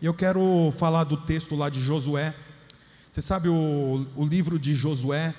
[0.00, 2.34] E eu quero falar do texto lá de Josué.
[3.10, 5.34] Você sabe, o, o livro de Josué,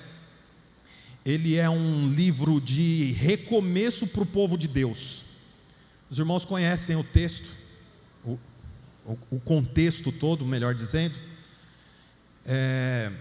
[1.24, 5.22] ele é um livro de recomeço para o povo de Deus.
[6.10, 7.52] Os irmãos conhecem o texto,
[8.24, 8.36] o,
[9.30, 11.14] o, contexto todo, melhor dizendo,
[12.44, 13.12] é,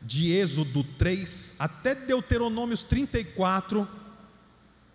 [0.00, 3.86] de Êxodo 3 até Deuteronômios 34,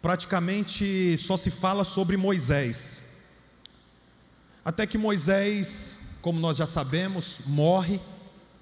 [0.02, 3.03] praticamente só se fala sobre Moisés.
[4.66, 8.00] Até que Moisés, como nós já sabemos, morre,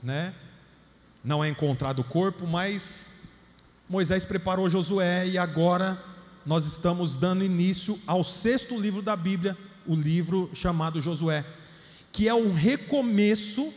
[0.02, 0.34] né?
[1.24, 3.12] Não é encontrado o corpo, mas
[3.88, 6.04] Moisés preparou Josué e agora
[6.44, 11.46] nós estamos dando início ao sexto livro da Bíblia, o livro chamado Josué,
[12.12, 13.72] que é um recomeço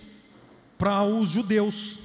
[0.79, 1.99] para os judeus.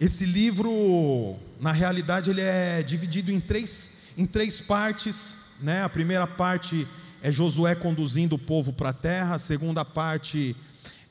[0.00, 5.40] Esse livro, na realidade, ele é dividido em três, em três partes.
[5.60, 5.84] Né?
[5.84, 6.86] A primeira parte
[7.24, 10.54] é Josué conduzindo o povo para a terra, a segunda parte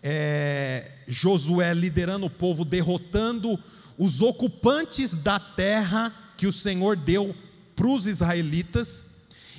[0.04, 3.60] é Josué liderando o povo, derrotando
[3.98, 7.36] os ocupantes da terra que o Senhor deu
[7.76, 9.08] para os israelitas,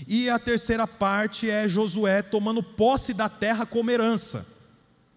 [0.07, 4.47] e a terceira parte é Josué tomando posse da terra como herança.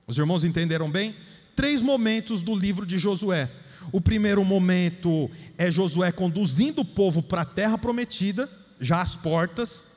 [0.08, 1.14] Os irmãos entenderam bem?
[1.56, 3.48] Três momentos do livro de Josué.
[3.92, 8.50] O primeiro momento é Josué conduzindo o povo para a terra prometida,
[8.82, 9.97] já às portas.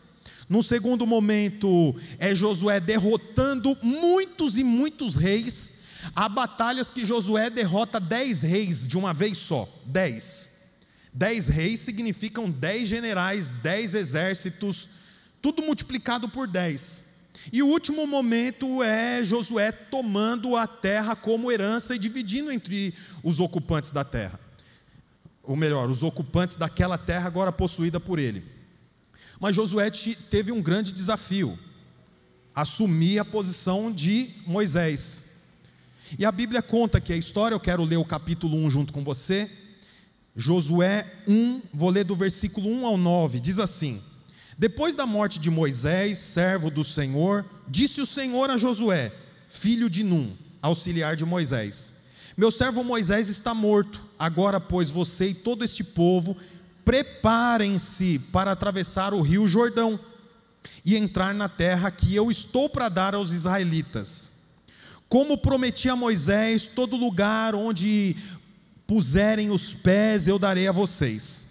[0.50, 5.74] No segundo momento é Josué derrotando muitos e muitos reis.
[6.12, 9.68] Há batalhas que Josué derrota dez reis de uma vez só.
[9.86, 10.56] Dez.
[11.14, 14.88] Dez reis significam dez generais, dez exércitos,
[15.40, 17.04] tudo multiplicado por dez.
[17.52, 23.38] E o último momento é Josué tomando a terra como herança e dividindo entre os
[23.38, 24.40] ocupantes da terra.
[25.44, 28.58] Ou melhor, os ocupantes daquela terra agora possuída por ele.
[29.40, 29.90] Mas Josué
[30.28, 31.58] teve um grande desafio:
[32.54, 35.30] assumir a posição de Moisés.
[36.18, 39.02] E a Bíblia conta que a história, eu quero ler o capítulo 1 junto com
[39.02, 39.50] você.
[40.36, 44.00] Josué 1, vou ler do versículo 1 ao 9, diz assim:
[44.58, 49.12] Depois da morte de Moisés, servo do Senhor, disse o Senhor a Josué,
[49.48, 51.96] filho de Num, auxiliar de Moisés:
[52.36, 56.36] Meu servo Moisés está morto, agora, pois, você e todo este povo
[56.84, 59.98] preparem-se para atravessar o rio Jordão
[60.84, 64.32] e entrar na terra que eu estou para dar aos israelitas.
[65.08, 68.16] Como prometi a Moisés, todo lugar onde
[68.86, 71.46] puserem os pés, eu darei a vocês.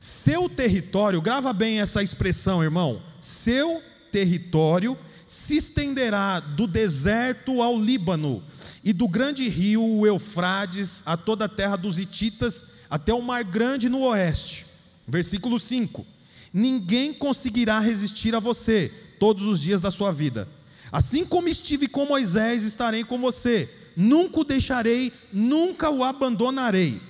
[0.00, 3.02] Seu território, grava bem essa expressão, irmão.
[3.20, 4.96] Seu território
[5.26, 8.42] se estenderá do deserto ao Líbano
[8.84, 13.88] e do grande rio Eufrades a toda a terra dos Hititas até o mar grande
[13.88, 14.66] no oeste.
[15.06, 16.06] Versículo 5:
[16.52, 20.48] Ninguém conseguirá resistir a você todos os dias da sua vida.
[20.92, 27.00] Assim como estive com Moisés, estarei com você nunca o deixarei, nunca o abandonarei.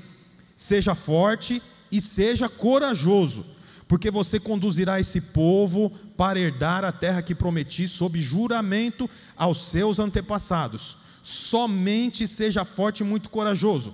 [0.54, 1.60] Seja forte
[1.90, 3.44] e seja corajoso,
[3.88, 9.98] porque você conduzirá esse povo para herdar a terra que prometi sob juramento aos seus
[9.98, 10.98] antepassados.
[11.22, 13.92] Somente seja forte e muito corajoso.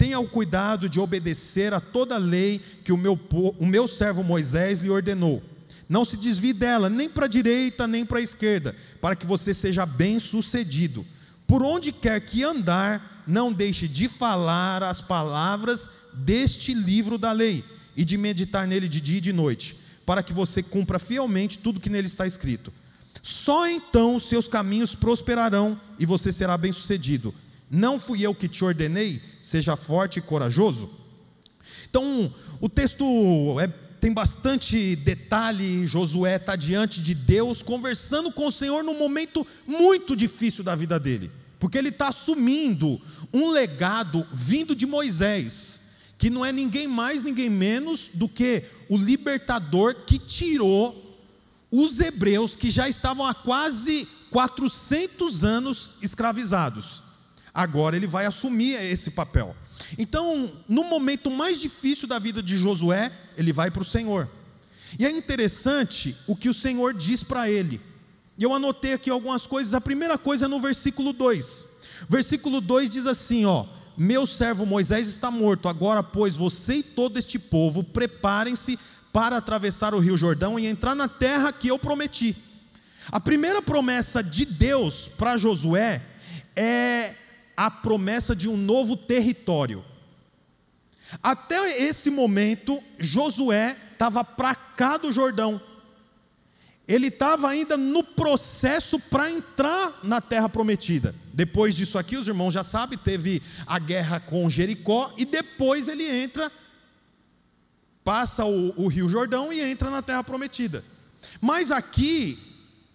[0.00, 3.20] Tenha o cuidado de obedecer a toda a lei que o meu,
[3.58, 5.42] o meu servo Moisés lhe ordenou.
[5.86, 9.52] Não se desvie dela, nem para a direita, nem para a esquerda, para que você
[9.52, 11.04] seja bem sucedido.
[11.46, 17.62] Por onde quer que andar, não deixe de falar as palavras deste livro da lei
[17.94, 21.78] e de meditar nele de dia e de noite, para que você cumpra fielmente tudo
[21.78, 22.72] que nele está escrito.
[23.22, 27.34] Só então seus caminhos prosperarão e você será bem-sucedido.
[27.70, 29.22] Não fui eu que te ordenei?
[29.40, 30.90] Seja forte e corajoso.
[31.88, 33.04] Então, o texto
[33.60, 33.68] é,
[34.00, 35.86] tem bastante detalhe.
[35.86, 40.98] Josué está diante de Deus, conversando com o Senhor num momento muito difícil da vida
[40.98, 42.98] dele porque ele está assumindo
[43.32, 45.82] um legado vindo de Moisés,
[46.16, 51.18] que não é ninguém mais, ninguém menos do que o libertador que tirou
[51.70, 57.02] os hebreus que já estavam há quase 400 anos escravizados.
[57.52, 59.54] Agora ele vai assumir esse papel.
[59.98, 64.28] Então, no momento mais difícil da vida de Josué, ele vai para o Senhor.
[64.98, 67.80] E é interessante o que o Senhor diz para ele.
[68.38, 69.74] E eu anotei aqui algumas coisas.
[69.74, 71.68] A primeira coisa é no versículo 2.
[72.08, 73.66] Versículo 2 diz assim: ó,
[73.96, 78.78] meu servo Moisés está morto, agora, pois, você e todo este povo preparem-se
[79.12, 82.36] para atravessar o rio Jordão e entrar na terra que eu prometi.
[83.12, 86.00] A primeira promessa de Deus para Josué
[86.54, 87.14] é
[87.66, 89.84] a promessa de um novo território.
[91.22, 95.60] Até esse momento, Josué estava para cá do Jordão.
[96.88, 101.14] ele estava ainda no processo para entrar na terra prometida.
[101.34, 106.08] Depois disso aqui, os irmãos já sabem, teve a guerra com Jericó e depois ele
[106.08, 106.50] entra,
[108.02, 110.82] passa o, o Rio Jordão e entra na terra prometida.
[111.42, 112.38] Mas aqui,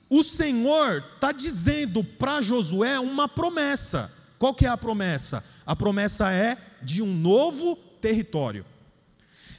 [0.09, 4.11] o Senhor está dizendo para Josué uma promessa.
[4.45, 5.43] Qual que é a promessa?
[5.65, 8.63] A promessa é de um novo território.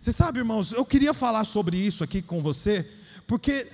[0.00, 2.88] Você sabe, irmãos, eu queria falar sobre isso aqui com você,
[3.26, 3.66] porque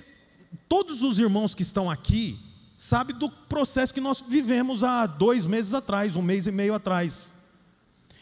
[0.67, 2.39] todos os irmãos que estão aqui
[2.75, 7.31] sabem do processo que nós vivemos há dois meses atrás, um mês e meio atrás.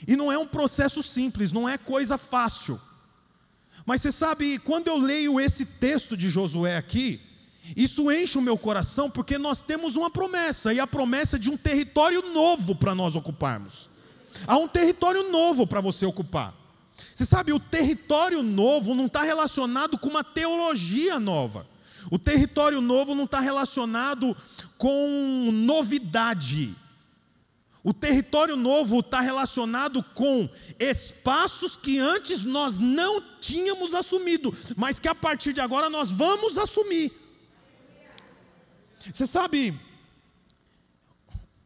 [0.06, 2.78] E não é um processo simples, não é coisa fácil.
[3.86, 7.22] Mas você sabe, quando eu leio esse texto de Josué aqui,
[7.76, 11.58] isso enche o meu coração porque nós temos uma promessa, e a promessa de um
[11.58, 13.90] território novo para nós ocuparmos.
[14.48, 16.54] Há um território novo para você ocupar.
[17.14, 21.68] Você sabe, o território novo não está relacionado com uma teologia nova.
[22.10, 24.36] O território novo não está relacionado
[24.78, 26.76] com novidade.
[27.84, 30.48] O território novo está relacionado com
[30.80, 36.58] espaços que antes nós não tínhamos assumido, mas que a partir de agora nós vamos
[36.58, 37.12] assumir.
[39.12, 39.74] Você sabe,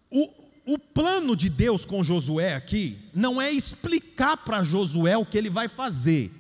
[0.09, 0.29] o,
[0.65, 5.49] o plano de Deus com Josué aqui não é explicar para Josué o que ele
[5.49, 6.31] vai fazer.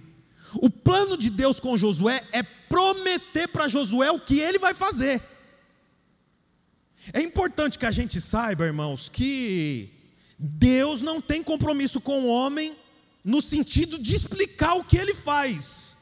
[0.55, 5.21] O plano de Deus com Josué é prometer para Josué o que ele vai fazer.
[7.13, 9.89] É importante que a gente saiba, irmãos, que
[10.39, 12.75] Deus não tem compromisso com o homem
[13.23, 15.94] no sentido de explicar o que ele faz.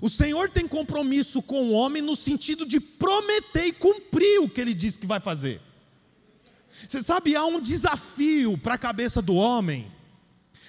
[0.00, 4.60] O Senhor tem compromisso com o homem no sentido de prometer e cumprir o que
[4.60, 5.60] ele diz que vai fazer.
[6.88, 9.90] Você sabe, há um desafio para a cabeça do homem,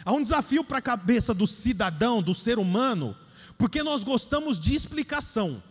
[0.04, 3.18] há um desafio para a cabeça do cidadão, do ser humano,
[3.58, 5.62] porque nós gostamos de explicação.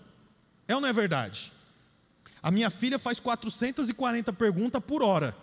[0.67, 1.53] É ou não é verdade?
[2.43, 5.37] A minha filha faz 440 perguntas por hora.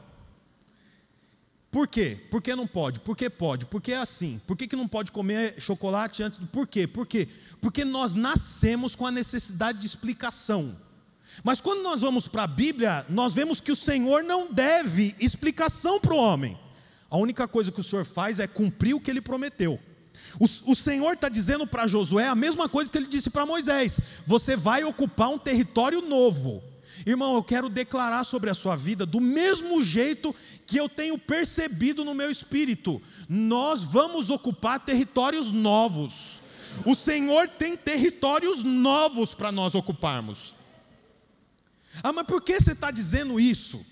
[1.71, 2.17] Por quê?
[2.29, 2.99] Por que não pode?
[2.99, 3.65] Por que pode?
[3.65, 4.41] Por que é assim?
[4.45, 6.37] Por que, que não pode comer chocolate antes?
[6.51, 6.85] Por quê?
[6.85, 7.29] Por quê?
[7.61, 10.75] Porque nós nascemos com a necessidade de explicação.
[11.45, 15.97] Mas quando nós vamos para a Bíblia, nós vemos que o Senhor não deve explicação
[15.97, 16.59] para o homem.
[17.09, 19.79] A única coisa que o Senhor faz é cumprir o que ele prometeu.
[20.39, 23.99] O, o Senhor está dizendo para Josué a mesma coisa que ele disse para Moisés:
[24.27, 26.61] você vai ocupar um território novo.
[27.05, 32.05] Irmão, eu quero declarar sobre a sua vida do mesmo jeito que eu tenho percebido
[32.05, 33.01] no meu espírito.
[33.27, 36.41] Nós vamos ocupar territórios novos.
[36.85, 40.55] O Senhor tem territórios novos para nós ocuparmos.
[42.01, 43.85] Ah, mas por que você está dizendo isso?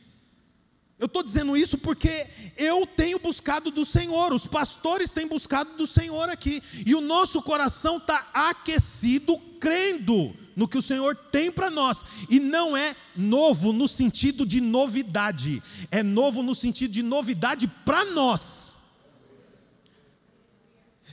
[1.00, 5.88] Eu estou dizendo isso porque eu tenho buscado do Senhor, os pastores têm buscado do
[5.88, 11.70] Senhor aqui, e o nosso coração está aquecido, crendo no que o Senhor tem para
[11.70, 17.66] nós, e não é novo no sentido de novidade, é novo no sentido de novidade
[17.86, 18.76] para nós.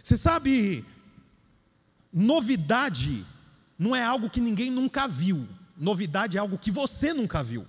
[0.02, 0.84] Você sabe,
[2.12, 3.24] novidade
[3.78, 5.46] não é algo que ninguém nunca viu,
[5.76, 7.68] novidade é algo que você nunca viu.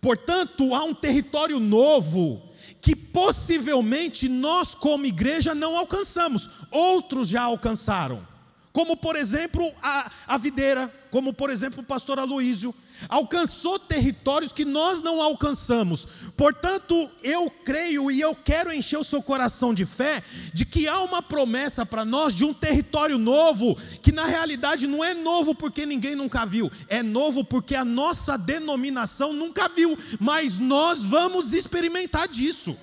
[0.00, 2.42] Portanto, há um território novo
[2.80, 8.33] que possivelmente nós, como igreja, não alcançamos, outros já alcançaram.
[8.74, 12.74] Como, por exemplo, a, a videira, como, por exemplo, o pastor Aloísio,
[13.08, 16.08] alcançou territórios que nós não alcançamos.
[16.36, 20.98] Portanto, eu creio e eu quero encher o seu coração de fé de que há
[21.02, 25.86] uma promessa para nós de um território novo, que na realidade não é novo porque
[25.86, 32.26] ninguém nunca viu, é novo porque a nossa denominação nunca viu, mas nós vamos experimentar
[32.26, 32.76] disso.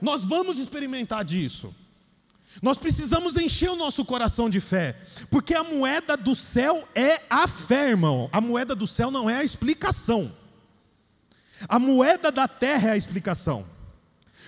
[0.00, 1.74] Nós vamos experimentar disso.
[2.62, 4.96] Nós precisamos encher o nosso coração de fé,
[5.30, 8.28] porque a moeda do céu é a fé, irmão.
[8.32, 10.32] A moeda do céu não é a explicação.
[11.68, 13.75] A moeda da terra é a explicação.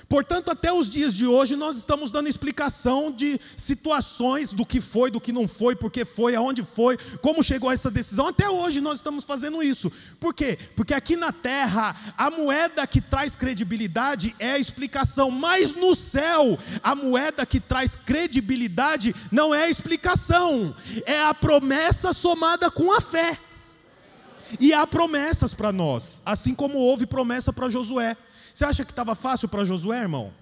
[0.08, 5.10] Portanto, até os dias de hoje, nós estamos dando explicação de situações do que foi,
[5.10, 8.26] do que não foi, por que foi, aonde foi, como chegou a essa decisão.
[8.26, 9.92] Até hoje nós estamos fazendo isso.
[10.18, 10.58] Por quê?
[10.74, 16.58] Porque aqui na terra, a moeda que traz credibilidade é a explicação, mas no céu,
[16.82, 20.74] a moeda que traz credibilidade não é a explicação,
[21.04, 23.38] é a promessa somada com a fé.
[24.58, 28.16] E há promessas para nós, assim como houve promessa para Josué.
[28.54, 30.32] Você acha que estava fácil para Josué, irmão?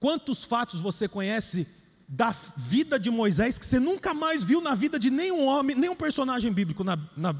[0.00, 1.66] Quantos fatos você conhece
[2.08, 5.96] da vida de Moisés que você nunca mais viu na vida de nenhum homem, nenhum
[5.96, 7.34] personagem bíblico, na, na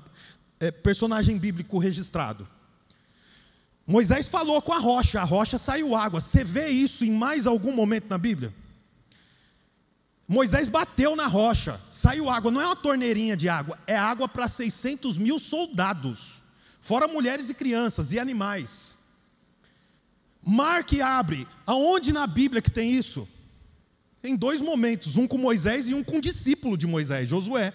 [0.60, 2.46] é, personagem bíblico registrado?
[3.86, 6.20] Moisés falou com a rocha, a rocha saiu água.
[6.20, 8.52] Você vê isso em mais algum momento na Bíblia?
[10.28, 14.46] Moisés bateu na rocha, saiu água, não é uma torneirinha de água, é água para
[14.46, 16.42] 600 mil soldados,
[16.82, 18.98] fora mulheres e crianças e animais.
[20.46, 23.26] Mar que abre, aonde na Bíblia que tem isso?
[24.20, 27.72] Tem dois momentos, um com Moisés e um com o discípulo de Moisés, Josué.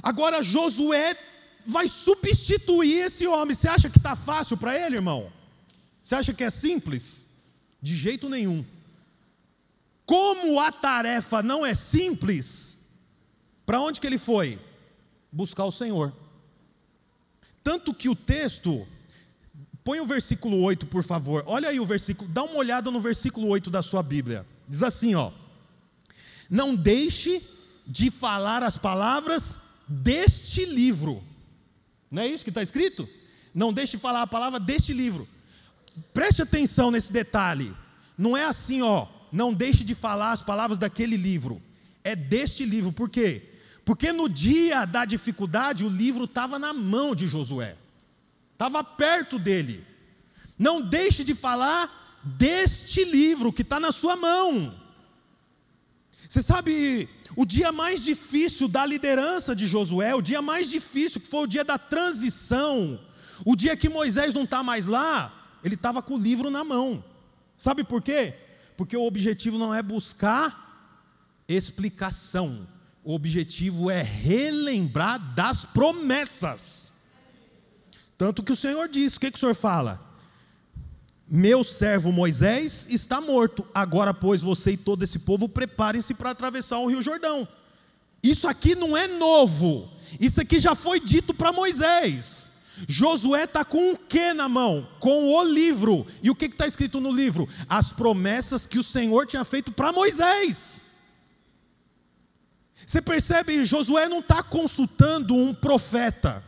[0.00, 1.16] Agora Josué
[1.66, 3.56] vai substituir esse homem.
[3.56, 5.32] Você acha que está fácil para ele, irmão?
[6.00, 7.26] Você acha que é simples?
[7.82, 8.64] De jeito nenhum.
[10.10, 12.80] Como a tarefa não é simples,
[13.64, 14.58] para onde que ele foi?
[15.30, 16.12] Buscar o Senhor.
[17.62, 18.84] Tanto que o texto,
[19.84, 21.44] põe o versículo 8, por favor.
[21.46, 24.44] Olha aí o versículo, dá uma olhada no versículo 8 da sua Bíblia.
[24.66, 25.30] Diz assim, ó:
[26.50, 27.40] Não deixe
[27.86, 31.22] de falar as palavras deste livro.
[32.10, 33.08] Não é isso que está escrito?
[33.54, 35.28] Não deixe de falar a palavra deste livro.
[36.12, 37.72] Preste atenção nesse detalhe.
[38.18, 41.62] Não é assim, ó, não deixe de falar as palavras daquele livro.
[42.02, 42.92] É deste livro.
[42.92, 43.42] Por quê?
[43.84, 47.76] Porque no dia da dificuldade, o livro estava na mão de Josué,
[48.52, 49.84] estava perto dele.
[50.58, 54.74] Não deixe de falar deste livro que está na sua mão.
[56.28, 61.26] Você sabe, o dia mais difícil da liderança de Josué, o dia mais difícil, que
[61.26, 63.00] foi o dia da transição,
[63.44, 65.32] o dia que Moisés não está mais lá,
[65.64, 67.02] ele estava com o livro na mão.
[67.56, 68.34] Sabe por quê?
[68.80, 70.96] Porque o objetivo não é buscar
[71.46, 72.66] explicação,
[73.04, 77.02] o objetivo é relembrar das promessas.
[78.16, 80.00] Tanto que o Senhor diz: o que, que o Senhor fala?
[81.28, 86.78] Meu servo Moisés está morto, agora, pois, você e todo esse povo preparem-se para atravessar
[86.78, 87.46] o Rio Jordão.
[88.22, 92.49] Isso aqui não é novo, isso aqui já foi dito para Moisés.
[92.88, 94.88] Josué está com o que na mão?
[94.98, 96.06] Com o livro.
[96.22, 97.48] E o que está escrito no livro?
[97.68, 100.82] As promessas que o Senhor tinha feito para Moisés.
[102.86, 106.42] Você percebe, Josué não está consultando um profeta,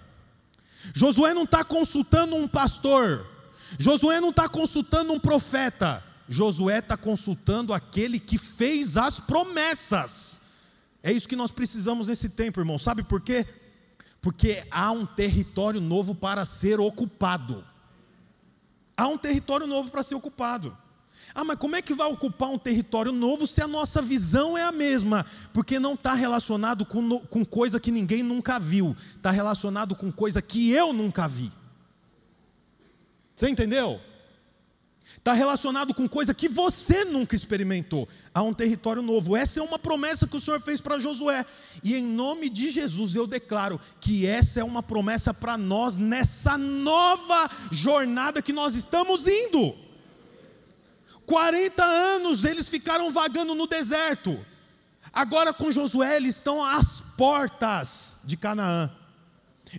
[0.92, 3.24] Josué não está consultando um pastor,
[3.78, 10.42] Josué não está consultando um profeta, Josué está consultando aquele que fez as promessas.
[11.02, 12.78] É isso que nós precisamos nesse tempo, irmão.
[12.78, 13.46] Sabe por quê?
[14.22, 17.64] Porque há um território novo para ser ocupado.
[18.96, 20.78] Há um território novo para ser ocupado.
[21.34, 24.62] Ah, mas como é que vai ocupar um território novo se a nossa visão é
[24.62, 25.26] a mesma?
[25.52, 30.40] Porque não está relacionado com, com coisa que ninguém nunca viu, está relacionado com coisa
[30.40, 31.50] que eu nunca vi.
[33.34, 34.00] Você entendeu?
[35.22, 38.08] Está relacionado com coisa que você nunca experimentou.
[38.34, 39.36] Há um território novo.
[39.36, 41.46] Essa é uma promessa que o Senhor fez para Josué.
[41.80, 46.58] E em nome de Jesus eu declaro que essa é uma promessa para nós nessa
[46.58, 49.76] nova jornada que nós estamos indo.
[51.24, 54.44] 40 anos eles ficaram vagando no deserto.
[55.12, 58.90] Agora com Josué eles estão às portas de Canaã.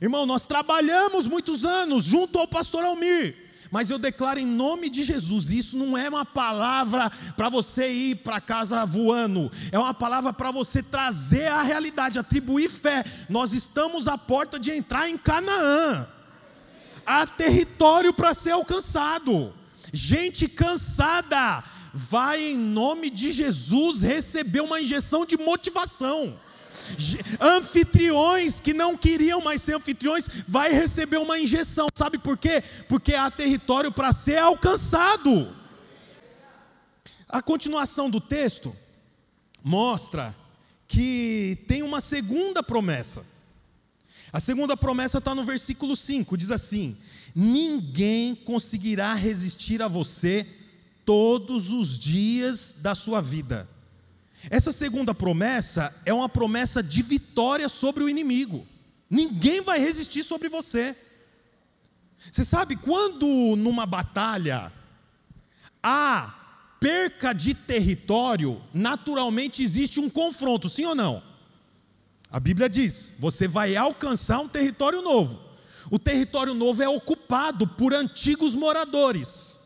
[0.01, 3.42] Irmão, nós trabalhamos muitos anos junto ao pastor Almir
[3.73, 8.17] mas eu declaro em nome de Jesus, isso não é uma palavra para você ir
[8.17, 13.03] para casa voando, é uma palavra para você trazer a realidade, atribuir fé.
[13.27, 16.05] Nós estamos à porta de entrar em Canaã,
[17.03, 19.51] há território para ser alcançado,
[19.91, 26.37] gente cansada, vai em nome de Jesus receber uma injeção de motivação
[27.39, 31.87] anfitriões que não queriam mais ser anfitriões, vai receber uma injeção.
[31.93, 32.63] Sabe por quê?
[32.87, 35.53] Porque há território para ser alcançado.
[37.27, 38.75] A continuação do texto
[39.63, 40.35] mostra
[40.87, 43.25] que tem uma segunda promessa.
[44.31, 46.97] A segunda promessa está no versículo 5: diz assim:
[47.35, 50.45] Ninguém conseguirá resistir a você
[51.05, 53.67] todos os dias da sua vida.
[54.49, 58.67] Essa segunda promessa é uma promessa de vitória sobre o inimigo.
[59.09, 60.95] Ninguém vai resistir sobre você.
[62.31, 64.71] Você sabe quando numa batalha
[65.81, 66.33] há
[66.79, 71.23] perca de território, naturalmente existe um confronto, sim ou não?
[72.29, 75.39] A Bíblia diz: você vai alcançar um território novo.
[75.91, 79.59] O território novo é ocupado por antigos moradores.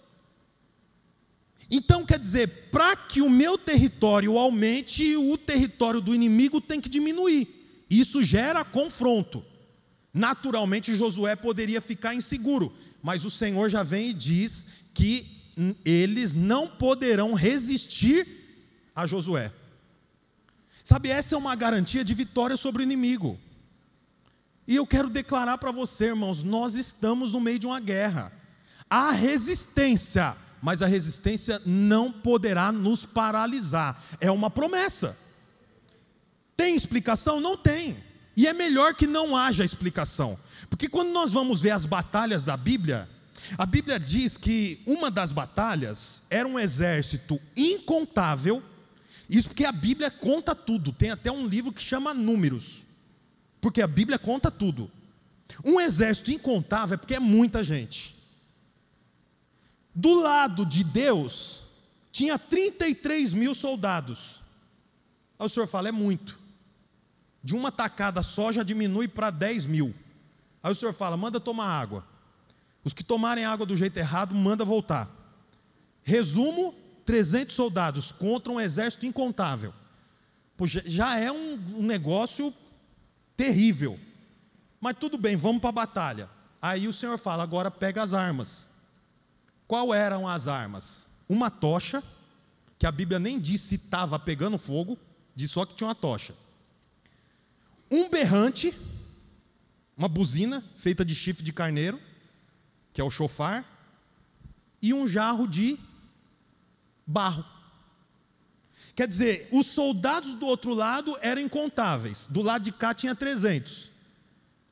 [1.69, 6.87] Então, quer dizer, para que o meu território aumente, o território do inimigo tem que
[6.87, 7.47] diminuir.
[7.89, 9.43] Isso gera confronto.
[10.13, 12.73] Naturalmente, Josué poderia ficar inseguro,
[13.03, 15.27] mas o Senhor já vem e diz que
[15.83, 18.27] eles não poderão resistir
[18.95, 19.51] a Josué.
[20.83, 23.37] Sabe, essa é uma garantia de vitória sobre o inimigo.
[24.65, 28.31] E eu quero declarar para você, irmãos, nós estamos no meio de uma guerra.
[28.89, 34.01] Há resistência mas a resistência não poderá nos paralisar.
[34.19, 35.17] É uma promessa.
[36.55, 37.39] Tem explicação?
[37.39, 37.97] Não tem.
[38.35, 40.37] E é melhor que não haja explicação.
[40.69, 43.07] Porque quando nós vamos ver as batalhas da Bíblia,
[43.57, 48.61] a Bíblia diz que uma das batalhas era um exército incontável.
[49.29, 50.91] Isso porque a Bíblia conta tudo.
[50.91, 52.85] Tem até um livro que chama Números.
[53.61, 54.91] Porque a Bíblia conta tudo.
[55.63, 58.16] Um exército incontável é porque é muita gente.
[59.99, 61.63] Do lado de Deus,
[62.11, 64.39] tinha 33 mil soldados.
[65.39, 66.39] Aí o senhor fala, é muito.
[67.43, 69.95] De uma tacada só já diminui para 10 mil.
[70.61, 72.05] Aí o senhor fala, manda tomar água.
[72.83, 75.09] Os que tomarem água do jeito errado, manda voltar.
[76.03, 79.73] Resumo: 300 soldados contra um exército incontável.
[80.55, 82.53] Poxa, já é um, um negócio
[83.35, 83.99] terrível.
[84.79, 86.29] Mas tudo bem, vamos para a batalha.
[86.61, 88.76] Aí o Senhor fala: agora pega as armas.
[89.67, 91.07] Qual eram as armas?
[91.27, 92.01] Uma tocha,
[92.79, 94.97] que a Bíblia nem disse se estava pegando fogo,
[95.35, 96.33] diz só que tinha uma tocha.
[97.91, 98.73] Um berrante,
[99.97, 101.99] uma buzina feita de chifre de carneiro,
[102.93, 103.65] que é o chofar,
[104.81, 105.77] e um jarro de
[107.05, 107.43] barro.
[108.95, 113.91] Quer dizer, os soldados do outro lado eram incontáveis, do lado de cá tinha 300.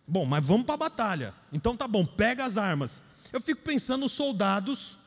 [0.08, 1.34] Bom, mas vamos para a batalha.
[1.52, 3.04] Então tá bom, pega as armas.
[3.36, 4.98] Eu fico pensando nos soldados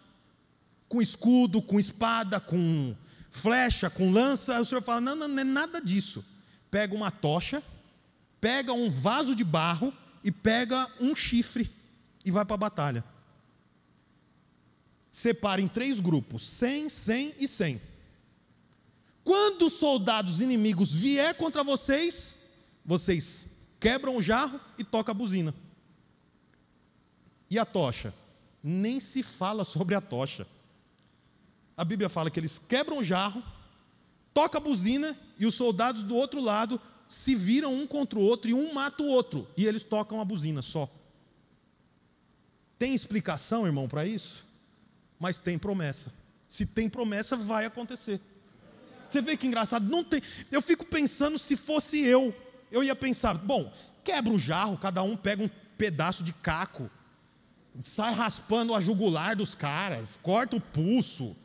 [0.86, 2.94] com escudo, com espada, com
[3.30, 4.60] flecha, com lança.
[4.60, 6.22] O senhor fala: não, não, não é nada disso.
[6.70, 7.62] Pega uma tocha,
[8.38, 11.70] pega um vaso de barro e pega um chifre
[12.22, 13.02] e vai para a batalha.
[15.10, 17.80] Separa em três grupos: 100, 100 e 100.
[19.24, 22.36] Quando os soldados inimigos vier contra vocês,
[22.84, 23.48] vocês
[23.80, 25.54] quebram o jarro e toca a buzina.
[27.50, 28.12] E a tocha?
[28.62, 30.46] Nem se fala sobre a tocha.
[31.76, 33.42] A Bíblia fala que eles quebram o jarro,
[34.34, 38.50] toca a buzina e os soldados do outro lado se viram um contra o outro
[38.50, 40.90] e um mata o outro e eles tocam a buzina só.
[42.78, 44.46] Tem explicação, irmão, para isso?
[45.18, 46.12] Mas tem promessa.
[46.46, 48.20] Se tem promessa, vai acontecer.
[49.08, 50.22] Você vê que engraçado, não tem.
[50.50, 52.34] Eu fico pensando se fosse eu,
[52.70, 53.72] eu ia pensar, bom,
[54.04, 56.90] quebra o jarro, cada um pega um pedaço de caco,
[57.84, 61.36] sai raspando a jugular dos caras, corta o pulso,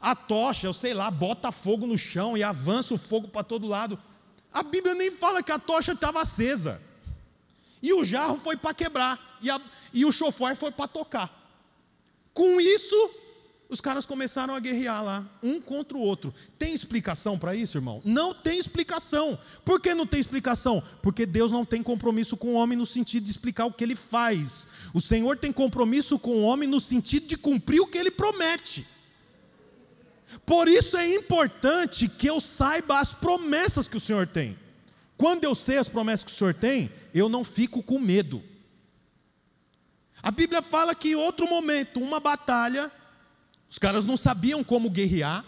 [0.00, 3.66] a tocha, eu sei lá, bota fogo no chão e avança o fogo para todo
[3.66, 3.98] lado.
[4.52, 6.80] A Bíblia nem fala que a tocha estava acesa.
[7.82, 9.60] E o jarro foi para quebrar, e, a,
[9.92, 11.30] e o chofar foi para tocar.
[12.32, 13.10] Com isso,
[13.68, 16.32] os caras começaram a guerrear lá, um contra o outro.
[16.56, 18.00] Tem explicação para isso, irmão?
[18.04, 19.36] Não tem explicação.
[19.64, 20.82] Por que não tem explicação?
[21.02, 23.96] Porque Deus não tem compromisso com o homem no sentido de explicar o que ele
[23.96, 24.68] faz.
[24.94, 28.86] O Senhor tem compromisso com o homem no sentido de cumprir o que ele promete.
[30.44, 34.56] Por isso é importante que eu saiba as promessas que o Senhor tem.
[35.16, 38.42] Quando eu sei as promessas que o Senhor tem, eu não fico com medo.
[40.22, 42.90] A Bíblia fala que em outro momento, uma batalha,
[43.76, 45.44] os caras não sabiam como guerrear.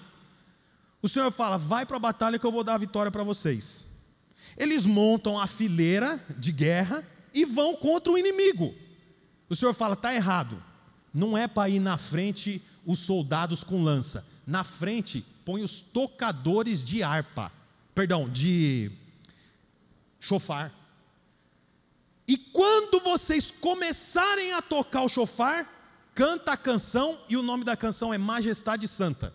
[1.00, 3.86] O Senhor fala: vai para a batalha que eu vou dar a vitória para vocês.
[4.54, 8.74] Eles montam a fileira de guerra e vão contra o inimigo.
[9.48, 10.62] O Senhor fala: está errado.
[11.14, 14.26] Não é para ir na frente os soldados com lança.
[14.46, 17.50] Na frente põe os tocadores de harpa.
[17.94, 18.92] Perdão, de
[20.20, 20.70] chofar.
[22.26, 25.77] E quando vocês começarem a tocar o chofar,
[26.18, 29.32] canta a canção e o nome da canção é Majestade Santa.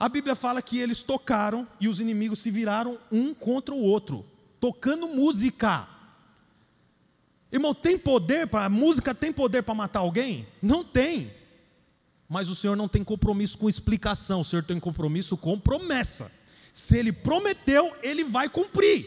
[0.00, 4.24] A Bíblia fala que eles tocaram e os inimigos se viraram um contra o outro,
[4.58, 5.86] tocando música.
[7.52, 10.48] Irmão, tem poder para a música tem poder para matar alguém?
[10.62, 11.30] Não tem.
[12.26, 16.32] Mas o Senhor não tem compromisso com explicação, o Senhor tem compromisso com promessa.
[16.72, 19.06] Se ele prometeu, ele vai cumprir.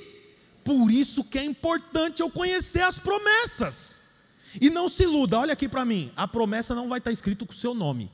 [0.64, 4.11] Por isso que é importante eu conhecer as promessas.
[4.60, 7.54] E não se iluda, olha aqui para mim, a promessa não vai estar escrito com
[7.54, 8.12] o seu nome.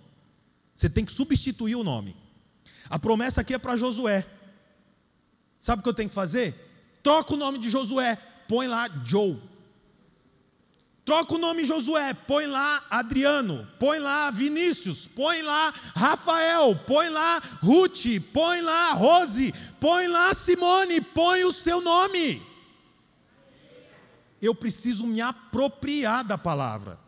[0.75, 2.15] Você tem que substituir o nome.
[2.89, 4.25] A promessa aqui é para Josué.
[5.59, 6.99] Sabe o que eu tenho que fazer?
[7.01, 9.37] Troca o nome de Josué, põe lá Joe.
[11.03, 17.41] Troca o nome Josué, põe lá Adriano, põe lá Vinícius, põe lá Rafael, põe lá
[17.63, 22.45] Ruth, põe lá Rose, põe lá Simone, põe o seu nome
[24.41, 26.99] eu preciso me apropriar da palavra.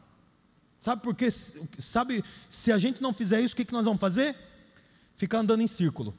[0.79, 1.29] Sabe por quê?
[1.77, 4.35] Sabe, se a gente não fizer isso, o que, que nós vamos fazer?
[5.17, 6.15] Ficar andando em círculo.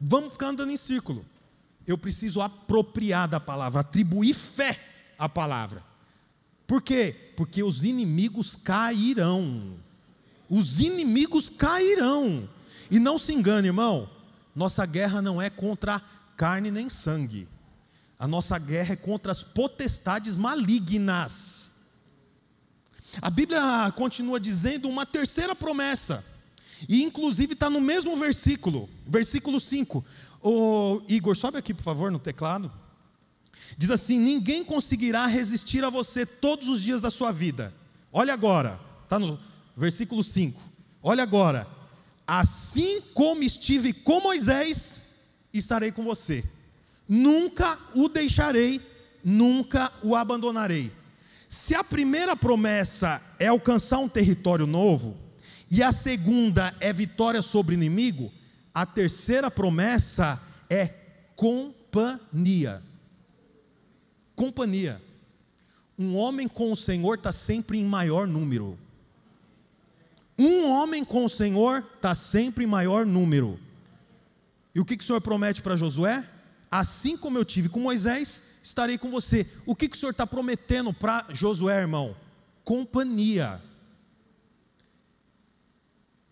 [0.00, 1.24] Vamos ficar andando em círculo.
[1.86, 4.78] Eu preciso apropriar da palavra, atribuir fé
[5.18, 5.84] à palavra.
[6.66, 7.32] Por quê?
[7.36, 9.78] Porque os inimigos cairão.
[10.50, 12.48] os inimigos cairão.
[12.90, 14.10] E não se engane, irmão,
[14.54, 16.00] nossa guerra não é contra
[16.36, 17.48] carne nem sangue.
[18.18, 21.74] A nossa guerra é contra as potestades malignas.
[23.20, 23.60] A Bíblia
[23.94, 26.24] continua dizendo uma terceira promessa,
[26.88, 30.04] e inclusive está no mesmo versículo, versículo 5.
[30.42, 32.70] O Igor, sobe aqui, por favor, no teclado.
[33.76, 37.72] Diz assim: Ninguém conseguirá resistir a você todos os dias da sua vida.
[38.12, 39.38] Olha agora, está no
[39.76, 40.60] versículo 5.
[41.02, 41.66] Olha agora.
[42.26, 45.04] Assim como estive com Moisés,
[45.52, 46.44] estarei com você.
[47.08, 48.80] Nunca o deixarei,
[49.22, 50.90] nunca o abandonarei.
[51.48, 55.16] Se a primeira promessa é alcançar um território novo,
[55.70, 58.32] e a segunda é vitória sobre o inimigo,
[58.74, 60.86] a terceira promessa é
[61.34, 62.82] companhia.
[64.34, 65.00] Companhia.
[65.98, 68.78] Um homem com o Senhor está sempre em maior número.
[70.38, 73.58] Um homem com o Senhor está sempre em maior número.
[74.74, 76.28] E o que, que o Senhor promete para Josué?
[76.70, 79.46] Assim como eu tive com Moisés, estarei com você.
[79.64, 82.16] O que, que o Senhor está prometendo para Josué, irmão?
[82.64, 83.62] Companhia.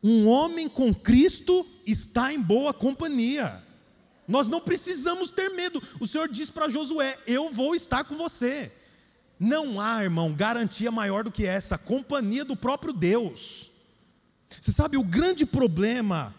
[0.02, 3.62] Um homem com Cristo está em boa companhia.
[4.26, 5.82] Nós não precisamos ter medo.
[6.00, 8.72] O Senhor diz para Josué: Eu vou estar com você.
[9.38, 13.72] Não há, irmão, garantia maior do que essa companhia do próprio Deus.
[14.60, 16.34] Você sabe, o grande problema,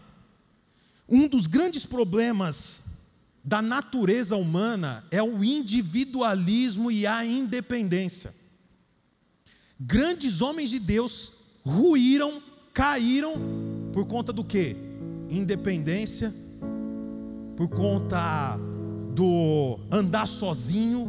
[1.08, 2.84] um dos grandes problemas
[3.46, 8.34] da natureza humana é o individualismo e a independência.
[9.80, 11.32] Grandes homens de Deus
[11.64, 12.42] ruíram,
[12.74, 13.36] caíram
[13.94, 14.76] por conta do que?
[15.30, 16.34] Independência,
[17.56, 18.58] por conta
[19.14, 21.08] do andar sozinho.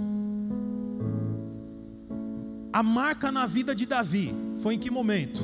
[2.70, 5.40] A marca na vida de Davi foi em que momento?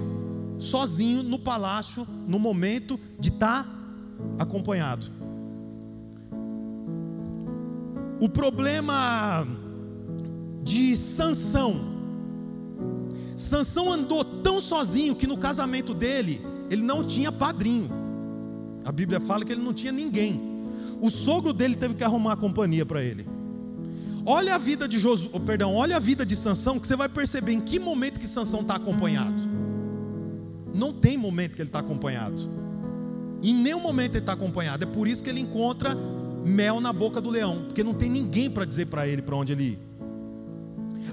[0.59, 3.67] Sozinho no palácio, no momento de estar
[4.39, 5.22] acompanhado.
[8.23, 9.45] O problema
[10.63, 11.81] de Sansão.
[13.37, 17.91] Sansão andou tão sozinho que no casamento dele, ele não tinha padrinho.
[18.85, 20.41] A Bíblia fala que ele não tinha ninguém.
[21.01, 23.27] O sogro dele teve que arrumar a companhia para ele.
[24.25, 27.09] Olha a vida de Josu, oh, perdão, olha a vida de Sansão, que você vai
[27.09, 29.43] perceber em que momento que Sansão está acompanhado.
[30.73, 32.41] Não tem momento que ele está acompanhado.
[33.43, 34.85] Em nenhum momento ele está acompanhado.
[34.85, 35.99] É por isso que ele encontra
[36.45, 39.53] mel na boca do leão, porque não tem ninguém para dizer para ele para onde
[39.53, 39.79] ele ir.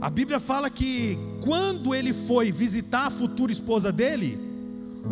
[0.02, 4.40] A Bíblia fala que quando ele foi visitar a futura esposa dele,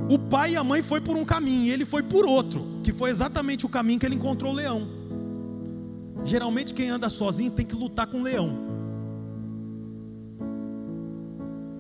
[0.10, 2.94] o pai e a mãe foi por um caminho e ele foi por outro, que
[2.94, 4.88] foi exatamente o caminho que ele encontrou o leão.
[6.24, 8.68] Geralmente quem anda sozinho tem que lutar com o leão.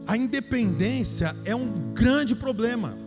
[0.05, 3.06] A independência é um grande problema.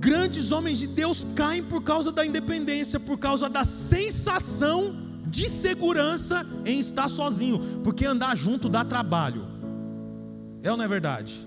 [0.00, 6.46] Grandes homens de Deus caem por causa da independência, por causa da sensação de segurança
[6.64, 9.46] em estar sozinho, porque andar junto dá trabalho.
[10.62, 11.46] É ou não é verdade?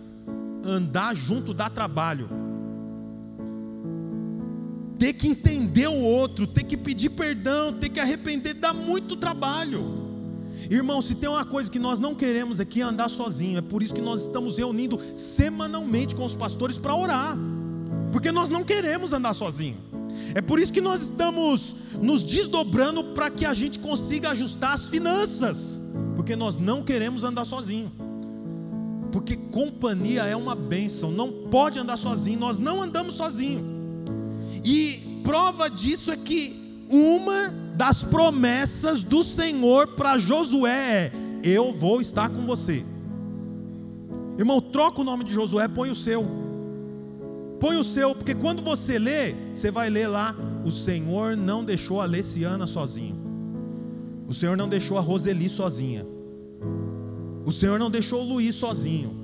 [0.64, 2.30] Andar junto dá trabalho.
[5.00, 10.04] Ter que entender o outro, ter que pedir perdão, ter que arrepender, dá muito trabalho.
[10.70, 13.58] Irmão, se tem uma coisa que nós não queremos aqui é andar sozinho.
[13.58, 17.36] É por isso que nós estamos reunindo semanalmente com os pastores para orar
[18.14, 19.76] porque nós não queremos andar sozinho.
[20.36, 24.88] É por isso que nós estamos nos desdobrando para que a gente consiga ajustar as
[24.88, 25.82] finanças,
[26.16, 27.92] porque nós não queremos andar sozinho.
[29.12, 33.66] Porque companhia é uma bênção, não pode andar sozinho, nós não andamos sozinho.
[34.64, 40.72] E prova disso é que uma das promessas do Senhor para Josué
[41.06, 41.12] é:
[41.44, 42.86] Eu vou estar com você.
[44.38, 46.53] Irmão, troca o nome de Josué, põe o seu.
[47.64, 52.02] Põe o seu, porque quando você lê, você vai ler lá: o Senhor não deixou
[52.02, 53.16] a Leciana sozinha.
[54.28, 56.06] O Senhor não deixou a Roseli sozinha.
[57.46, 59.16] O Senhor não deixou o Luiz sozinho.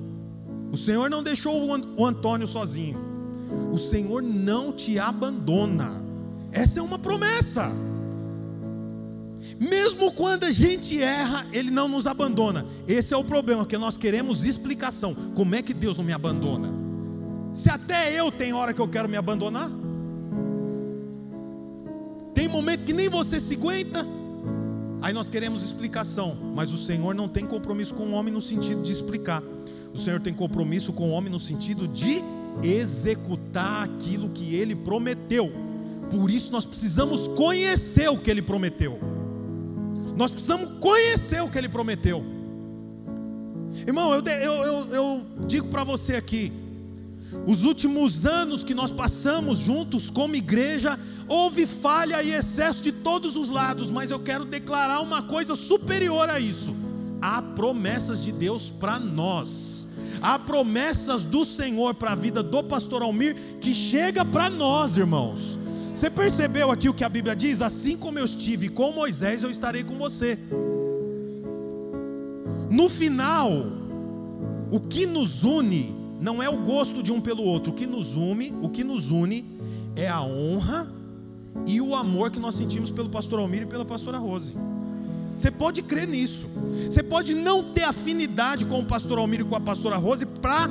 [0.72, 2.98] O Senhor não deixou o Antônio sozinho.
[3.70, 6.02] O Senhor não te abandona.
[6.50, 7.70] Essa é uma promessa.
[9.58, 12.64] Mesmo quando a gente erra, Ele não nos abandona.
[12.88, 15.14] Esse é o problema, que nós queremos explicação.
[15.34, 16.79] Como é que Deus não me abandona?
[17.52, 19.70] Se até eu tenho hora que eu quero me abandonar.
[22.34, 24.06] Tem momento que nem você se aguenta.
[25.02, 28.82] Aí nós queremos explicação, mas o Senhor não tem compromisso com o homem no sentido
[28.82, 29.42] de explicar.
[29.92, 32.22] O Senhor tem compromisso com o homem no sentido de
[32.62, 35.50] executar aquilo que ele prometeu.
[36.10, 38.98] Por isso nós precisamos conhecer o que ele prometeu.
[40.16, 42.22] Nós precisamos conhecer o que ele prometeu.
[43.86, 46.52] Irmão, eu, eu, eu, eu digo para você aqui:
[47.46, 53.36] Os últimos anos que nós passamos juntos como igreja, houve falha e excesso de todos
[53.36, 56.74] os lados, mas eu quero declarar uma coisa superior a isso:
[57.20, 59.86] há promessas de Deus para nós.
[60.22, 65.58] Há promessas do Senhor para a vida do pastor Almir que chega para nós, irmãos.
[65.94, 67.62] Você percebeu aqui o que a Bíblia diz?
[67.62, 70.38] Assim como eu estive com Moisés, eu estarei com você.
[72.70, 73.50] No final,
[74.70, 78.14] o que nos une não é o gosto de um pelo outro, o que nos
[78.14, 79.44] une, o que nos une
[79.96, 80.92] é a honra
[81.66, 84.54] e o amor que nós sentimos pelo pastor Almir e pela pastora Rose.
[85.36, 86.46] Você pode crer nisso.
[86.84, 90.68] Você pode não ter afinidade com o pastor Almir e com a pastora Rose para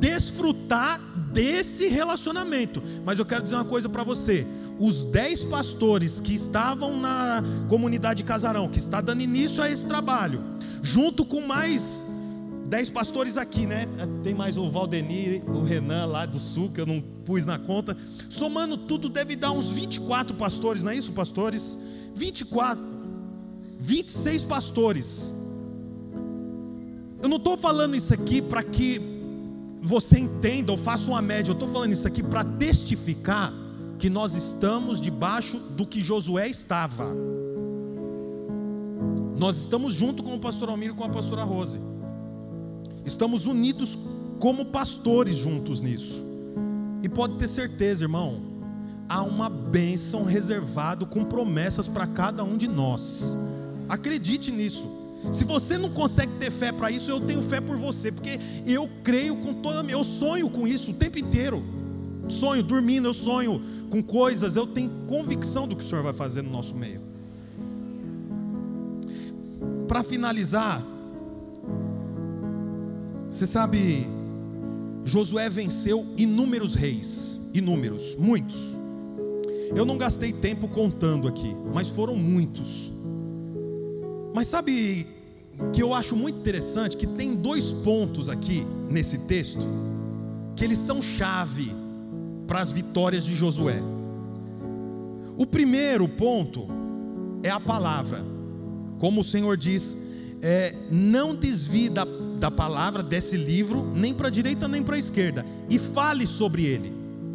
[0.00, 1.00] desfrutar
[1.32, 2.82] desse relacionamento.
[3.04, 4.44] Mas eu quero dizer uma coisa para você:
[4.80, 10.42] os dez pastores que estavam na comunidade Casarão, que está dando início a esse trabalho,
[10.82, 12.04] junto com mais
[12.70, 13.84] dez pastores aqui, né?
[14.22, 17.96] Tem mais o Valdenir, o Renan lá do sul, que eu não pus na conta.
[18.28, 21.76] Somando tudo, deve dar uns 24 pastores, não é isso, pastores?
[22.14, 22.80] 24,
[23.80, 25.34] 26 pastores.
[27.20, 29.00] Eu não estou falando isso aqui para que
[29.82, 33.52] você entenda ou faça uma média, eu estou falando isso aqui para testificar
[33.98, 37.12] que nós estamos debaixo do que Josué estava.
[39.36, 41.80] Nós estamos junto com o pastor Almir e com a pastora Rose.
[43.04, 43.98] Estamos unidos
[44.38, 46.24] como pastores juntos nisso.
[47.02, 48.40] E pode ter certeza, irmão,
[49.08, 53.36] há uma bênção reservada com promessas para cada um de nós.
[53.88, 54.88] Acredite nisso.
[55.32, 58.88] Se você não consegue ter fé para isso, eu tenho fé por você, porque eu
[59.04, 61.62] creio com toda a minha, eu sonho com isso o tempo inteiro.
[62.28, 63.60] Sonho dormindo, eu sonho
[63.90, 67.00] com coisas, eu tenho convicção do que o Senhor vai fazer no nosso meio.
[69.88, 70.82] Para finalizar,
[73.30, 74.08] você sabe,
[75.04, 78.58] Josué venceu inúmeros reis, inúmeros, muitos.
[79.74, 82.90] Eu não gastei tempo contando aqui, mas foram muitos.
[84.34, 85.06] Mas sabe
[85.72, 89.64] que eu acho muito interessante que tem dois pontos aqui nesse texto
[90.56, 91.72] que eles são chave
[92.48, 93.80] para as vitórias de Josué.
[95.36, 96.66] O primeiro ponto
[97.44, 98.24] é a palavra,
[98.98, 99.96] como o Senhor diz,
[100.42, 102.04] é, não desvie da
[102.40, 106.64] da palavra, desse livro, nem para a direita nem para a esquerda, e fale sobre
[106.64, 106.90] ele.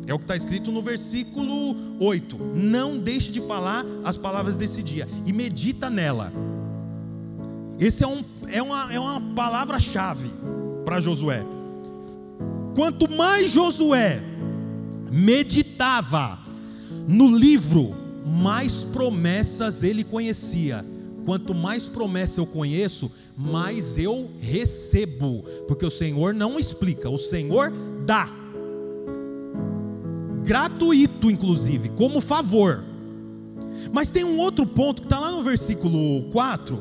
[0.07, 2.37] É o que está escrito no versículo 8.
[2.55, 6.33] Não deixe de falar as palavras desse dia, e medita nela.
[7.79, 10.31] Esse é, um, é uma, é uma palavra-chave
[10.83, 11.45] para Josué.
[12.73, 14.21] Quanto mais Josué
[15.11, 16.39] meditava
[17.07, 20.83] no livro, mais promessas ele conhecia
[21.25, 27.73] Quanto mais promessa eu conheço, mais eu recebo, porque o Senhor não explica, o Senhor
[28.05, 28.29] dá.
[30.43, 32.83] Gratuito, inclusive, como favor.
[33.91, 36.79] Mas tem um outro ponto que está lá no versículo 4.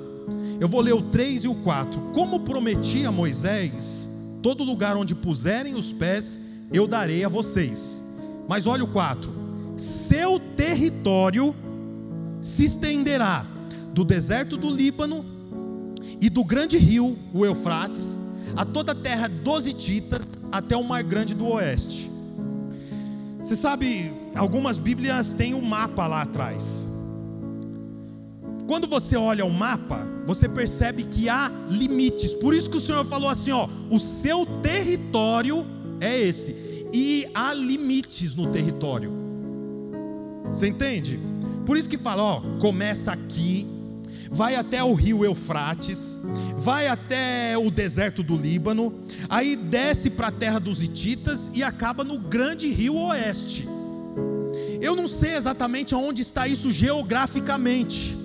[0.60, 2.00] Eu vou ler o 3 e o 4.
[2.12, 4.10] Como prometi a Moisés,
[4.42, 6.38] todo lugar onde puserem os pés,
[6.70, 8.04] eu darei a vocês.
[8.46, 9.32] Mas olha o 4:
[9.78, 11.54] seu território
[12.42, 13.53] se estenderá
[13.94, 15.24] do deserto do Líbano
[16.20, 18.18] e do grande rio, o Eufrates,
[18.56, 22.10] a toda a terra dos Hititas, até o Mar Grande do Oeste.
[23.40, 26.90] Você sabe, algumas Bíblias têm um mapa lá atrás.
[28.66, 32.32] Quando você olha o mapa, você percebe que há limites.
[32.34, 35.64] Por isso que o Senhor falou assim, ó, o seu território
[36.00, 36.88] é esse.
[36.92, 39.12] E há limites no território.
[40.48, 41.20] Você entende?
[41.66, 43.66] Por isso que fala, ó, começa aqui,
[44.30, 46.18] vai até o rio Eufrates,
[46.56, 48.92] vai até o deserto do Líbano,
[49.28, 53.68] aí desce para a terra dos Hititas e acaba no grande rio Oeste.
[54.80, 58.16] Eu não sei exatamente onde está isso geograficamente,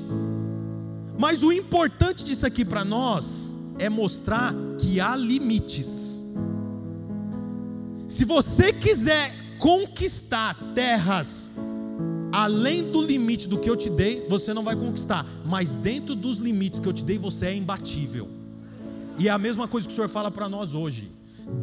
[1.17, 6.23] mas o importante disso aqui para nós é mostrar que há limites.
[8.07, 11.51] Se você quiser conquistar terras
[12.31, 16.37] além do limite do que eu te dei, você não vai conquistar, mas dentro dos
[16.37, 18.27] limites que eu te dei, você é imbatível.
[19.17, 21.11] E é a mesma coisa que o Senhor fala para nós hoje.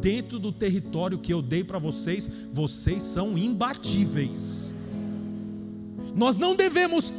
[0.01, 4.75] Dentro do território que eu dei para vocês, vocês são imbatíveis.
[6.15, 7.13] Nós não devemos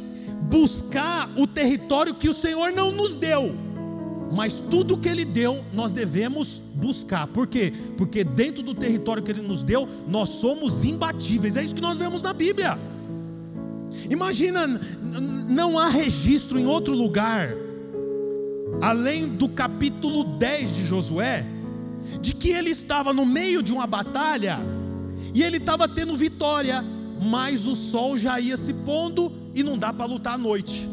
[0.50, 3.54] buscar o território que o Senhor não nos deu,
[4.30, 7.26] mas tudo que Ele deu, nós devemos buscar.
[7.26, 7.72] Por quê?
[7.96, 11.56] Porque dentro do território que Ele nos deu, nós somos imbatíveis.
[11.56, 12.78] É isso que nós vemos na Bíblia.
[14.10, 14.66] Imagina,
[15.48, 17.54] não há registro em outro lugar,
[18.80, 21.46] além do capítulo 10 de Josué,
[22.20, 24.60] de que ele estava no meio de uma batalha
[25.34, 26.82] e ele estava tendo vitória,
[27.20, 30.88] mas o sol já ia se pondo e não dá para lutar à noite.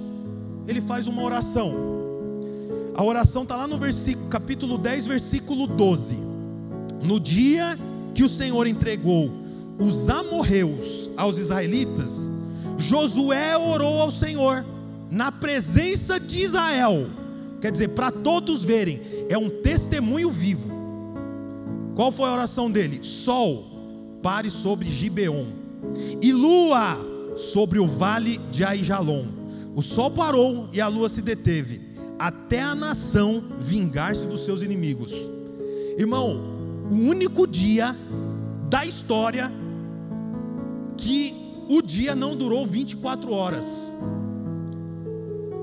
[0.68, 1.74] Ele faz uma oração.
[2.96, 6.18] A oração está lá no versículo, capítulo 10, versículo 12.
[7.04, 7.78] No dia
[8.14, 9.32] que o Senhor entregou
[9.78, 12.30] os amorreus aos israelitas,
[12.78, 14.66] Josué orou ao Senhor
[15.10, 17.08] na presença de Israel.
[17.62, 20.74] Quer dizer, para todos verem, é um testemunho vivo.
[21.96, 23.00] Qual foi a oração dele?
[23.02, 25.46] Sol, pare sobre Gibeon,
[26.22, 26.98] e lua
[27.36, 29.26] sobre o vale de Aijalon.
[29.76, 31.82] O sol parou e a lua se deteve,
[32.20, 35.14] até a nação vingar-se dos seus inimigos.
[35.98, 36.56] Irmão,
[36.90, 37.96] o único dia
[38.70, 39.52] da história
[40.98, 43.94] que o dia não durou 24 horas.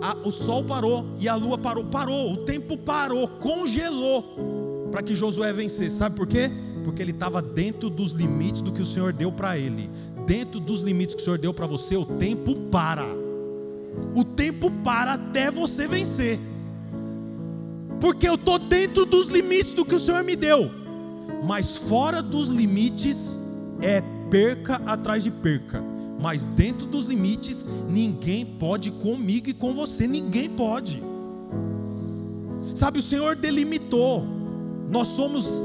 [0.01, 5.15] A, o sol parou e a lua parou, parou, o tempo parou, congelou para que
[5.15, 5.97] Josué vencesse.
[5.97, 6.51] Sabe por quê?
[6.83, 9.89] Porque ele estava dentro dos limites do que o Senhor deu para ele.
[10.27, 13.07] Dentro dos limites que o Senhor deu para você, o tempo para.
[14.15, 16.41] O tempo para até você vencer.
[18.01, 20.69] Porque eu estou dentro dos limites do que o Senhor me deu.
[21.47, 23.39] Mas fora dos limites
[23.81, 25.92] é perca atrás de perca
[26.23, 31.03] mas dentro dos limites, ninguém pode comigo e com você, ninguém pode.
[32.75, 34.25] Sabe, o Senhor delimitou,
[34.89, 35.63] nós somos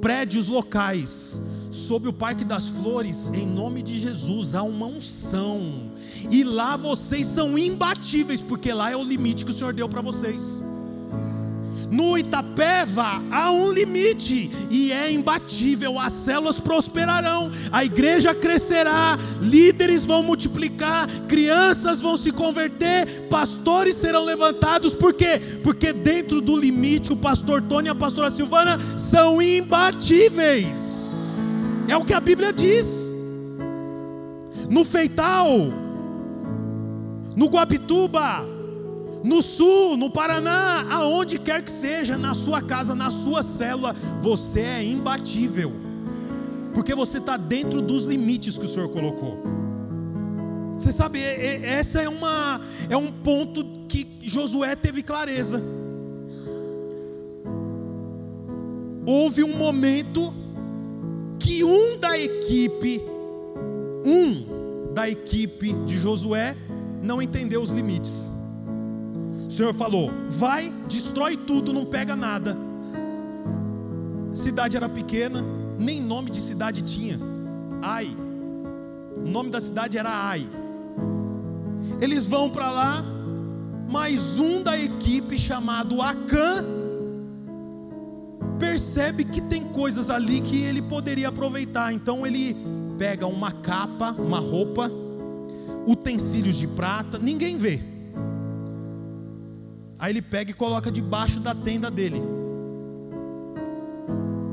[0.00, 5.92] prédios locais, sob o Parque das Flores, em nome de Jesus, há uma unção,
[6.28, 10.00] e lá vocês são imbatíveis, porque lá é o limite que o Senhor deu para
[10.00, 10.60] vocês.
[11.92, 15.98] No Itapeva há um limite e é imbatível.
[15.98, 24.24] As células prosperarão, a igreja crescerá, líderes vão multiplicar, crianças vão se converter, pastores serão
[24.24, 24.94] levantados.
[24.94, 25.38] Por quê?
[25.62, 31.14] Porque dentro do limite, o pastor Tony e a pastora Silvana são imbatíveis.
[31.86, 33.12] É o que a Bíblia diz.
[34.66, 35.70] No Feital,
[37.36, 38.61] no Guapituba,
[39.22, 44.60] no sul, no Paraná, aonde quer que seja, na sua casa, na sua célula, você
[44.60, 45.72] é imbatível,
[46.74, 49.38] porque você está dentro dos limites que o Senhor colocou.
[50.76, 55.62] Você sabe, essa é uma é um ponto que Josué teve clareza.
[59.06, 60.32] Houve um momento
[61.38, 63.00] que um da equipe,
[64.04, 66.56] um da equipe de Josué
[67.02, 68.31] não entendeu os limites.
[69.52, 72.56] O Senhor falou: vai, destrói tudo, não pega nada.
[74.30, 75.44] A cidade era pequena,
[75.78, 77.20] nem nome de cidade tinha.
[77.82, 78.16] Ai.
[79.14, 80.48] O nome da cidade era Ai.
[82.00, 83.04] Eles vão para lá,
[83.90, 86.64] mas um da equipe chamado Acã
[88.58, 91.92] percebe que tem coisas ali que ele poderia aproveitar.
[91.92, 92.56] Então ele
[92.96, 94.90] pega uma capa, uma roupa,
[95.86, 97.91] utensílios de prata, ninguém vê.
[100.02, 102.20] Aí ele pega e coloca debaixo da tenda dele.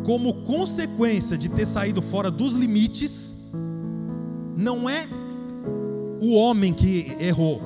[0.06, 3.36] Como consequência de ter saído fora dos limites,
[4.56, 5.08] não é
[6.22, 7.64] o homem que errou,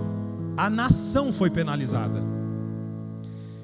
[0.55, 2.23] a nação foi penalizada.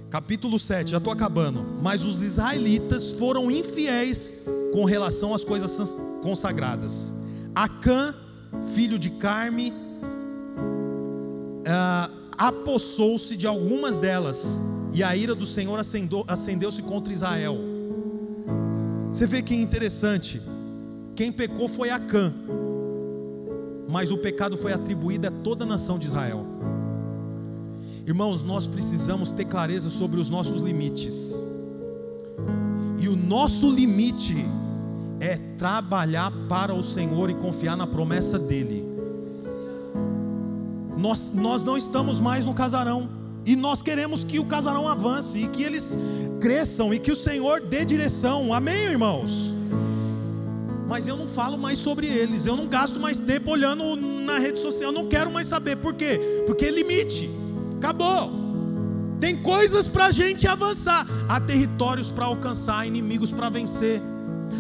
[0.10, 1.66] Capítulo 7, já estou acabando.
[1.82, 4.34] Mas os israelitas foram infiéis
[4.74, 7.14] com relação às coisas consagradas.
[7.56, 8.14] Acã,
[8.74, 9.74] filho de Carme,
[11.62, 14.62] uh, apossou-se de algumas delas,
[14.94, 15.78] e a ira do Senhor
[16.26, 17.58] acendeu-se contra Israel.
[19.12, 20.42] Você vê que é interessante,
[21.16, 22.34] quem pecou foi Acã,
[23.90, 26.46] mas o pecado foi atribuído a toda a nação de Israel.
[28.08, 31.46] Irmãos, nós precisamos ter clareza sobre os nossos limites,
[33.00, 34.46] e o nosso limite
[35.20, 38.89] é trabalhar para o Senhor e confiar na promessa dEle.
[41.00, 43.10] Nós, nós não estamos mais no casarão.
[43.46, 45.98] E nós queremos que o casarão avance e que eles
[46.42, 48.54] cresçam e que o Senhor dê direção.
[48.54, 49.54] Amém, irmãos?
[50.90, 52.46] Mas eu não falo mais sobre eles.
[52.46, 54.92] Eu não gasto mais tempo olhando na rede social.
[54.92, 55.78] Eu não quero mais saber.
[55.78, 56.44] Por quê?
[56.46, 57.30] Porque é limite.
[57.78, 58.32] Acabou.
[59.22, 61.08] Tem coisas para a gente avançar.
[61.30, 64.02] Há territórios para alcançar, inimigos para vencer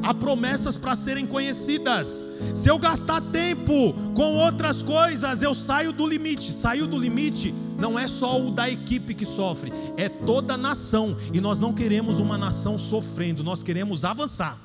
[0.04, 2.28] há promessas para serem conhecidas.
[2.54, 6.52] Se eu gastar tempo com outras coisas, eu saio do limite.
[6.52, 11.16] Saiu do limite, não é só o da equipe que sofre, é toda a nação.
[11.34, 14.58] E nós não queremos uma nação sofrendo, nós queremos avançar,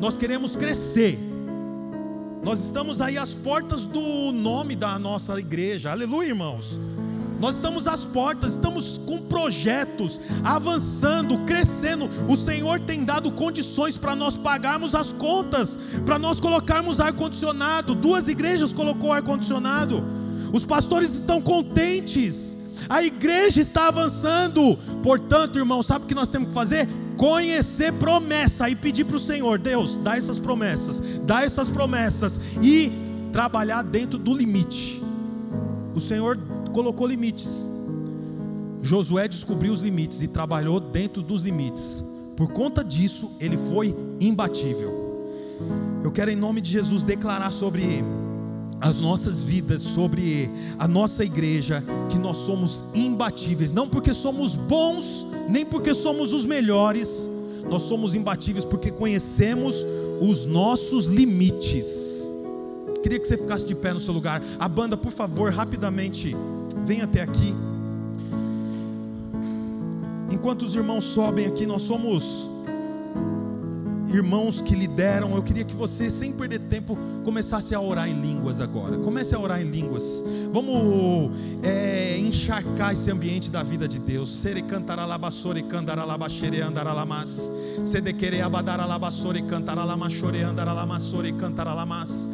[0.00, 1.18] nós queremos crescer.
[2.42, 6.78] Nós estamos aí às portas do nome da nossa igreja, aleluia, irmãos.
[7.40, 12.06] Nós estamos às portas, estamos com projetos, avançando, crescendo.
[12.28, 17.94] O Senhor tem dado condições para nós pagarmos as contas, para nós colocarmos ar-condicionado.
[17.94, 20.04] Duas igrejas colocou ar-condicionado.
[20.52, 22.58] Os pastores estão contentes.
[22.90, 24.76] A igreja está avançando.
[25.02, 26.86] Portanto, irmão, sabe o que nós temos que fazer?
[27.16, 32.92] Conhecer promessa e pedir para o Senhor, Deus, dá essas promessas, dá essas promessas e
[33.32, 35.02] trabalhar dentro do limite.
[35.94, 36.38] O Senhor
[36.70, 37.68] colocou limites.
[38.82, 42.02] Josué descobriu os limites e trabalhou dentro dos limites.
[42.36, 45.00] Por conta disso, ele foi imbatível.
[46.02, 48.02] Eu quero, em nome de Jesus, declarar sobre
[48.80, 55.26] as nossas vidas, sobre a nossa igreja, que nós somos imbatíveis, não porque somos bons,
[55.48, 57.28] nem porque somos os melhores,
[57.68, 59.84] nós somos imbatíveis porque conhecemos
[60.20, 62.28] os nossos limites.
[63.02, 64.42] Queria que você ficasse de pé no seu lugar.
[64.58, 66.34] A banda, por favor, rapidamente
[66.90, 67.54] Vem até aqui.
[70.28, 72.50] Enquanto os irmãos sobem aqui, nós somos
[74.12, 78.60] irmãos que lideram, eu queria que você, sem perder tempo, começasse a orar em línguas
[78.60, 78.98] agora.
[78.98, 80.24] Comece a orar em línguas.
[80.52, 81.30] Vamos
[81.62, 84.36] é, encharcar esse ambiente da vida de Deus.
[84.38, 87.52] Sere cantaralabassore candaralabaxere andaralamas.
[87.84, 92.28] Sede querer abadaralabassore cantaralamaxore andaralamassore cantaralamas.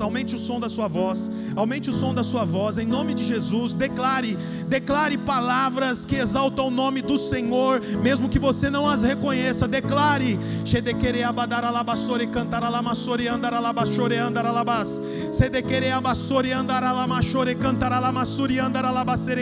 [0.00, 1.30] Aumente o som da sua voz.
[1.54, 2.78] Aumente o som da sua voz.
[2.78, 8.38] Em nome de Jesus, declare, declare palavras que exaltam o nome do Senhor, mesmo que
[8.38, 10.38] você não as reconheça, declare.
[10.64, 11.22] Sedequere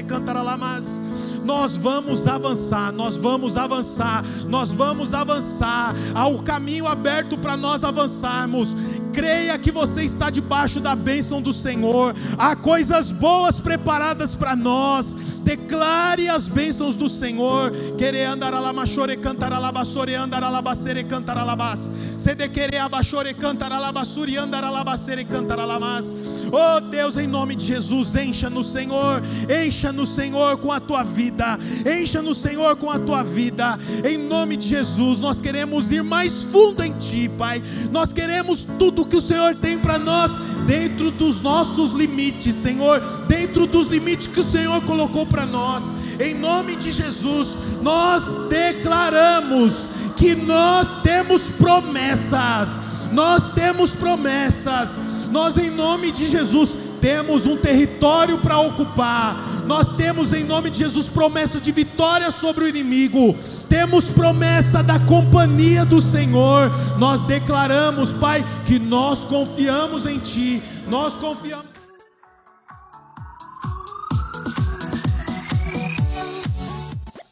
[0.05, 1.01] cantaralamas
[1.49, 5.95] nós vamos avançar, nós vamos avançar, nós vamos avançar.
[6.15, 8.77] Há o caminho aberto para nós avançarmos.
[9.15, 12.15] Creia que você está debaixo da bênção do Senhor.
[12.37, 15.15] Há coisas boas preparadas para nós.
[15.43, 17.73] Declare as bênçãos do Senhor.
[17.97, 21.91] Querer andar alamachore cantar alabassore andar alabacere cantar alabas.
[22.19, 26.15] Sede querer abachore cantar alabassuri andar alabacere cantar alamas.
[26.53, 31.03] Oh Deus, em nome de Jesus, encha no Senhor, encha no Senhor com a tua
[31.03, 31.59] vida vida.
[32.01, 33.79] Encha-nos, Senhor, com a tua vida.
[34.05, 37.63] Em nome de Jesus, nós queremos ir mais fundo em ti, Pai.
[37.93, 40.33] Nós queremos tudo que o Senhor tem para nós
[40.67, 45.95] dentro dos nossos limites, Senhor, dentro dos limites que o Senhor colocou para nós.
[46.19, 52.81] Em nome de Jesus, nós declaramos que nós temos promessas.
[53.13, 54.99] Nós temos promessas.
[55.31, 60.79] Nós em nome de Jesus temos um território para ocupar, nós temos em nome de
[60.79, 63.37] Jesus promessa de vitória sobre o inimigo,
[63.69, 71.19] temos promessa da companhia do Senhor, nós declaramos, Pai, que nós confiamos em Ti, nós
[71.19, 71.78] confiamos.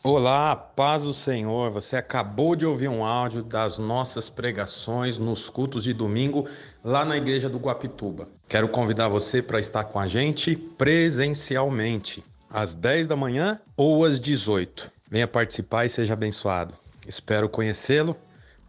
[0.08, 1.68] Olá, paz do Senhor.
[1.72, 6.46] Você acabou de ouvir um áudio das nossas pregações nos cultos de domingo
[6.84, 8.28] lá na igreja do Guapituba.
[8.48, 14.20] Quero convidar você para estar com a gente presencialmente, às 10 da manhã ou às
[14.20, 14.92] 18.
[15.10, 16.72] Venha participar e seja abençoado.
[17.08, 18.16] Espero conhecê-lo.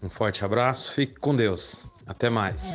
[0.01, 1.85] Um forte abraço, fique com Deus.
[2.07, 2.71] Até mais.